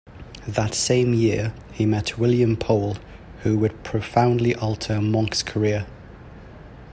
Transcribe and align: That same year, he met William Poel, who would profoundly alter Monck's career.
That 0.47 0.73
same 0.73 1.13
year, 1.13 1.53
he 1.73 1.85
met 1.85 2.17
William 2.17 2.57
Poel, 2.57 2.97
who 3.43 3.55
would 3.59 3.83
profoundly 3.83 4.55
alter 4.55 4.99
Monck's 4.99 5.43
career. 5.43 5.85